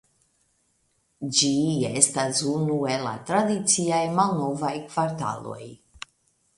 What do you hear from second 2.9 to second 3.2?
el la